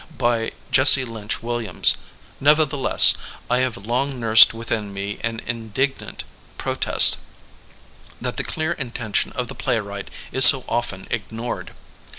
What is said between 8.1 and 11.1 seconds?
that the clear intention of the playwright is so often